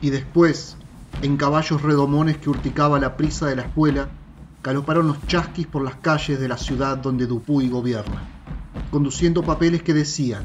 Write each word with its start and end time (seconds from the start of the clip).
Y 0.00 0.10
después, 0.10 0.76
en 1.22 1.36
caballos 1.36 1.82
redomones 1.82 2.38
que 2.38 2.50
urticaba 2.50 3.00
la 3.00 3.16
prisa 3.16 3.46
de 3.46 3.56
la 3.56 3.62
escuela, 3.62 4.08
galoparon 4.62 5.08
los 5.08 5.26
chasquis 5.26 5.66
por 5.66 5.82
las 5.82 5.96
calles 5.96 6.38
de 6.38 6.48
la 6.48 6.56
ciudad 6.56 6.98
donde 6.98 7.26
Dupuy 7.26 7.68
gobierna, 7.68 8.22
conduciendo 8.90 9.42
papeles 9.42 9.82
que 9.82 9.94
decían, 9.94 10.44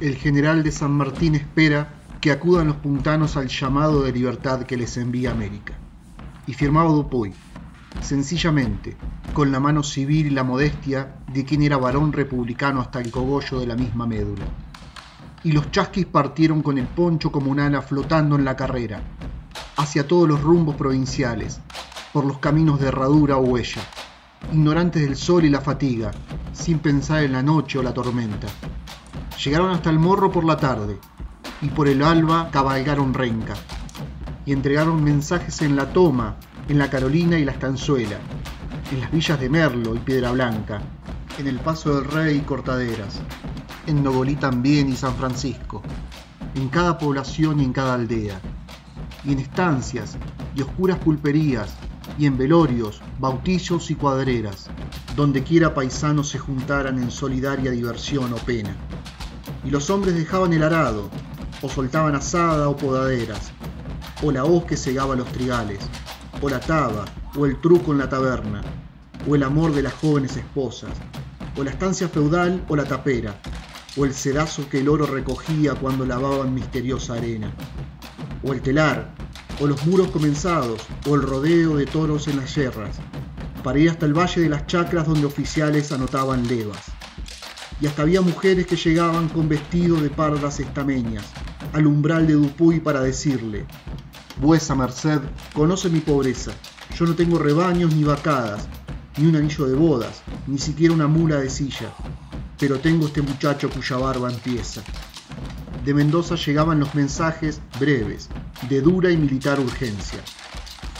el 0.00 0.16
general 0.16 0.62
de 0.62 0.72
San 0.72 0.92
Martín 0.92 1.34
espera 1.34 1.94
que 2.20 2.32
acudan 2.32 2.68
los 2.68 2.76
puntanos 2.76 3.36
al 3.36 3.48
llamado 3.48 4.02
de 4.02 4.12
libertad 4.12 4.62
que 4.62 4.76
les 4.76 4.96
envía 4.96 5.32
América. 5.32 5.74
Y 6.46 6.54
firmaba 6.54 6.90
Dupuy, 6.90 7.32
sencillamente, 8.00 8.96
con 9.32 9.52
la 9.52 9.60
mano 9.60 9.82
civil 9.82 10.26
y 10.26 10.30
la 10.30 10.44
modestia 10.44 11.16
de 11.32 11.44
quien 11.44 11.62
era 11.62 11.76
varón 11.78 12.12
republicano 12.12 12.80
hasta 12.80 13.00
el 13.00 13.10
cogollo 13.10 13.60
de 13.60 13.66
la 13.66 13.76
misma 13.76 14.06
médula. 14.06 14.44
Y 15.44 15.52
los 15.52 15.70
chasquis 15.70 16.06
partieron 16.06 16.62
con 16.62 16.78
el 16.78 16.86
poncho 16.86 17.32
comunal 17.32 17.80
flotando 17.82 18.36
en 18.36 18.44
la 18.44 18.56
carrera, 18.56 19.02
hacia 19.76 20.06
todos 20.06 20.28
los 20.28 20.40
rumbos 20.40 20.76
provinciales, 20.76 21.60
por 22.12 22.24
los 22.24 22.38
caminos 22.38 22.78
de 22.78 22.88
herradura 22.88 23.36
o 23.36 23.40
huella, 23.40 23.82
ignorantes 24.52 25.02
del 25.02 25.16
sol 25.16 25.44
y 25.44 25.50
la 25.50 25.60
fatiga, 25.60 26.10
sin 26.52 26.78
pensar 26.78 27.24
en 27.24 27.32
la 27.32 27.42
noche 27.42 27.78
o 27.78 27.82
la 27.82 27.94
tormenta. 27.94 28.46
Llegaron 29.42 29.70
hasta 29.70 29.90
el 29.90 29.98
morro 29.98 30.30
por 30.30 30.44
la 30.44 30.56
tarde, 30.56 30.98
y 31.60 31.68
por 31.68 31.88
el 31.88 32.02
alba 32.02 32.50
cabalgaron 32.50 33.14
renca, 33.14 33.54
y 34.44 34.52
entregaron 34.52 35.02
mensajes 35.02 35.62
en 35.62 35.74
la 35.74 35.92
Toma, 35.92 36.36
en 36.68 36.78
la 36.78 36.90
Carolina 36.90 37.38
y 37.38 37.44
la 37.44 37.52
Estanzuela, 37.52 38.18
en 38.90 39.00
las 39.00 39.10
villas 39.10 39.40
de 39.40 39.48
Merlo 39.48 39.94
y 39.94 39.98
Piedra 39.98 40.32
Blanca, 40.32 40.82
en 41.38 41.46
el 41.46 41.58
Paso 41.58 41.94
del 41.94 42.04
Rey 42.04 42.38
y 42.38 42.40
Cortaderas, 42.40 43.22
en 43.86 44.02
Nogolí 44.02 44.36
también 44.36 44.88
y 44.88 44.96
San 44.96 45.14
Francisco, 45.16 45.82
en 46.54 46.68
cada 46.68 46.98
población 46.98 47.60
y 47.60 47.64
en 47.64 47.72
cada 47.72 47.94
aldea, 47.94 48.40
y 49.24 49.32
en 49.32 49.38
estancias 49.38 50.16
y 50.54 50.62
oscuras 50.62 50.98
pulperías, 50.98 51.74
y 52.18 52.26
en 52.26 52.36
velorios, 52.36 53.00
bautizos 53.18 53.90
y 53.90 53.94
cuadreras, 53.94 54.68
donde 55.16 55.42
quiera 55.42 55.74
paisanos 55.74 56.28
se 56.28 56.38
juntaran 56.38 56.98
en 56.98 57.10
solidaria 57.10 57.70
diversión 57.70 58.32
o 58.32 58.36
pena. 58.36 58.74
Y 59.64 59.70
los 59.70 59.88
hombres 59.90 60.14
dejaban 60.14 60.52
el 60.52 60.62
arado, 60.62 61.08
o 61.62 61.68
soltaban 61.68 62.14
asada 62.14 62.68
o 62.68 62.76
podaderas, 62.76 63.52
o 64.22 64.30
la 64.30 64.44
hoz 64.44 64.64
que 64.64 64.76
cegaba 64.76 65.16
los 65.16 65.28
trigales, 65.28 65.78
o 66.40 66.48
la 66.48 66.60
taba, 66.60 67.04
o 67.36 67.46
el 67.46 67.60
truco 67.60 67.92
en 67.92 67.98
la 67.98 68.08
taberna, 68.08 68.62
o 69.28 69.34
el 69.34 69.42
amor 69.42 69.72
de 69.72 69.82
las 69.82 69.94
jóvenes 69.94 70.36
esposas, 70.36 70.90
o 71.56 71.64
la 71.64 71.70
estancia 71.70 72.08
feudal 72.08 72.64
o 72.68 72.76
la 72.76 72.84
tapera, 72.84 73.34
o 73.96 74.04
el 74.04 74.14
sedazo 74.14 74.68
que 74.68 74.80
el 74.80 74.88
oro 74.88 75.06
recogía 75.06 75.74
cuando 75.74 76.06
lavaban 76.06 76.54
misteriosa 76.54 77.14
arena, 77.14 77.52
o 78.42 78.52
el 78.52 78.62
telar, 78.62 79.14
o 79.60 79.66
los 79.66 79.84
muros 79.86 80.10
comenzados, 80.10 80.80
o 81.08 81.14
el 81.14 81.22
rodeo 81.22 81.76
de 81.76 81.86
toros 81.86 82.28
en 82.28 82.38
las 82.38 82.54
yerras, 82.54 82.96
para 83.62 83.78
ir 83.78 83.90
hasta 83.90 84.06
el 84.06 84.14
valle 84.14 84.40
de 84.40 84.48
las 84.48 84.66
chacras 84.66 85.06
donde 85.06 85.26
oficiales 85.26 85.92
anotaban 85.92 86.48
levas. 86.48 86.86
Y 87.80 87.86
hasta 87.86 88.02
había 88.02 88.20
mujeres 88.20 88.66
que 88.66 88.76
llegaban 88.76 89.28
con 89.28 89.48
vestido 89.48 90.00
de 90.00 90.08
pardas 90.08 90.60
estameñas, 90.60 91.24
al 91.72 91.86
umbral 91.86 92.26
de 92.26 92.34
Dupuy 92.34 92.80
para 92.80 93.00
decirle, 93.00 93.66
Vuesa 94.40 94.74
merced 94.74 95.20
conoce 95.52 95.88
mi 95.90 96.00
pobreza, 96.00 96.52
yo 96.96 97.06
no 97.06 97.14
tengo 97.14 97.38
rebaños 97.38 97.94
ni 97.94 98.04
vacadas, 98.04 98.66
ni 99.18 99.26
un 99.26 99.36
anillo 99.36 99.66
de 99.66 99.74
bodas, 99.74 100.22
ni 100.46 100.58
siquiera 100.58 100.94
una 100.94 101.06
mula 101.06 101.36
de 101.36 101.50
silla, 101.50 101.92
pero 102.62 102.78
tengo 102.78 103.08
este 103.08 103.22
muchacho 103.22 103.68
cuya 103.68 103.96
barba 103.96 104.30
empieza. 104.30 104.84
De 105.84 105.92
Mendoza 105.92 106.36
llegaban 106.36 106.78
los 106.78 106.94
mensajes 106.94 107.60
breves, 107.80 108.28
de 108.68 108.80
dura 108.80 109.10
y 109.10 109.16
militar 109.16 109.58
urgencia. 109.58 110.20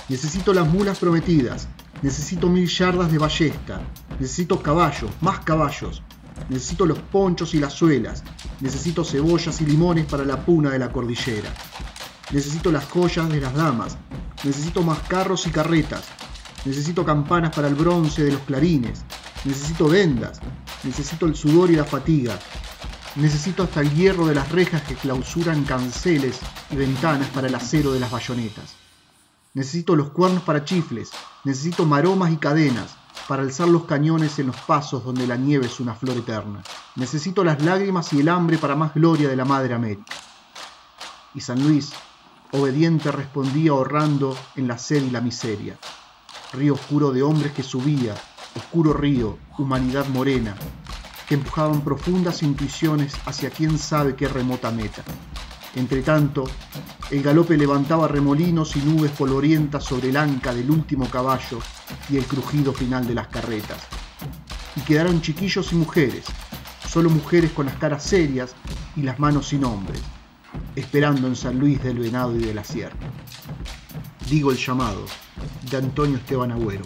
Necesito 0.09 0.53
las 0.53 0.67
mulas 0.67 0.99
prometidas, 0.99 1.69
necesito 2.03 2.49
mil 2.49 2.69
yardas 2.69 3.13
de 3.13 3.19
ballesta, 3.19 3.81
necesito 4.19 4.61
caballos, 4.61 5.09
más 5.21 5.39
caballos, 5.45 6.03
necesito 6.48 6.85
los 6.85 6.98
ponchos 6.98 7.55
y 7.55 7.61
las 7.61 7.75
suelas, 7.75 8.25
necesito 8.59 9.05
cebollas 9.05 9.61
y 9.61 9.67
limones 9.67 10.07
para 10.07 10.25
la 10.25 10.45
puna 10.45 10.70
de 10.70 10.81
la 10.81 10.91
cordillera, 10.91 11.55
necesito 12.33 12.73
las 12.73 12.86
joyas 12.86 13.29
de 13.29 13.41
las 13.41 13.55
damas, 13.55 13.97
necesito 14.42 14.83
más 14.83 14.98
carros 15.07 15.47
y 15.47 15.51
carretas, 15.51 16.03
necesito 16.65 17.05
campanas 17.05 17.55
para 17.55 17.69
el 17.69 17.77
bronce 17.77 18.25
de 18.25 18.33
los 18.33 18.41
clarines, 18.41 19.05
necesito 19.45 19.86
vendas, 19.86 20.41
necesito 20.85 21.27
el 21.27 21.35
sudor 21.35 21.70
y 21.70 21.77
la 21.77 21.85
fatiga, 21.85 22.39
necesito 23.17 23.63
hasta 23.63 23.81
el 23.81 23.95
hierro 23.95 24.27
de 24.27 24.35
las 24.35 24.51
rejas 24.51 24.83
que 24.83 24.95
clausuran 24.95 25.65
canceles 25.65 26.39
y 26.70 26.77
ventanas 26.77 27.29
para 27.29 27.48
el 27.48 27.55
acero 27.55 27.93
de 27.93 28.01
las 28.01 28.11
bayonetas. 28.11 28.75
Necesito 29.55 29.97
los 29.97 30.11
cuernos 30.11 30.42
para 30.45 30.65
chifles, 30.65 31.11
necesito 31.45 31.85
maromas 31.85 32.33
y 32.33 32.37
cadenas 32.37 32.97
para 33.29 33.42
alzar 33.42 33.69
los 33.69 33.85
cañones 33.85 34.39
en 34.39 34.47
los 34.48 34.57
pasos 34.57 35.05
donde 35.05 35.27
la 35.27 35.37
nieve 35.37 35.67
es 35.67 35.79
una 35.79 35.95
flor 35.95 36.17
eterna. 36.17 36.63
Necesito 36.97 37.45
las 37.45 37.63
lágrimas 37.63 38.13
y 38.13 38.21
el 38.21 38.29
hambre 38.29 38.59
para 38.59 38.77
más 38.77 38.95
gloria 38.95 39.29
de 39.29 39.37
la 39.37 39.45
Madre 39.45 39.75
América. 39.75 40.15
Y 41.35 41.41
San 41.41 41.63
Luis, 41.63 41.92
obediente, 42.53 43.13
respondía 43.13 43.73
ahorrando 43.73 44.37
en 44.57 44.69
la 44.69 44.79
sed 44.79 45.05
y 45.05 45.11
la 45.11 45.21
miseria. 45.21 45.79
Río 46.53 46.75
oscuro 46.75 47.13
de 47.13 47.23
hombres 47.23 47.53
que 47.53 47.63
subía, 47.63 48.15
oscuro 48.57 48.92
río, 48.92 49.39
humanidad 49.58 50.07
morena, 50.08 50.55
que 51.29 51.35
empujaban 51.35 51.83
profundas 51.83 52.42
intuiciones 52.42 53.14
hacia 53.27 53.51
quién 53.51 53.79
sabe 53.79 54.14
qué 54.17 54.29
remota 54.29 54.70
meta. 54.70 55.02
Entretanto, 55.74 56.45
el 57.11 57.23
galope 57.23 57.57
levantaba 57.57 58.07
remolinos 58.07 58.77
y 58.77 58.80
nubes 58.80 59.11
polvorientas 59.12 59.85
sobre 59.85 60.11
el 60.11 60.17
anca 60.17 60.55
del 60.55 60.70
último 60.70 61.08
caballo 61.08 61.61
y 62.11 62.18
el 62.18 62.24
crujido 62.27 62.73
final 62.73 63.07
de 63.07 63.14
las 63.14 63.29
carretas. 63.29 63.79
Y 64.77 64.80
quedaron 64.83 65.23
chiquillos 65.23 65.73
y 65.73 65.77
mujeres, 65.77 66.27
solo 66.86 67.08
mujeres 67.08 67.52
con 67.52 67.67
las 67.67 67.77
caras 67.77 68.02
serias 68.02 68.55
y 68.96 69.02
las 69.02 69.18
manos 69.18 69.48
sin 69.48 69.64
hombres, 69.64 70.02
esperando 70.77 71.27
en 71.27 71.36
San 71.36 71.58
Luis 71.58 71.83
del 71.83 71.98
Venado 71.98 72.36
y 72.36 72.41
de 72.41 72.55
la 72.55 72.64
Sierra. 72.64 72.96
Digo 74.29 74.51
el 74.51 74.58
llamado, 74.58 75.05
de 75.70 75.77
Antonio 75.77 76.18
Esteban 76.18 76.52
Agüero. 76.52 76.85